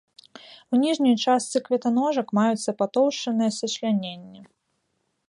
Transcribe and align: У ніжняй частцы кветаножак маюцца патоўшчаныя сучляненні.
У 0.71 0.75
ніжняй 0.83 1.15
частцы 1.25 1.57
кветаножак 1.67 2.27
маюцца 2.37 2.75
патоўшчаныя 2.79 3.51
сучляненні. 3.59 4.41